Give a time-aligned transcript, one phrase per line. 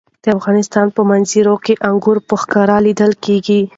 [0.23, 3.61] د افغانستان په منظره کې انګور په ښکاره لیدل کېږي.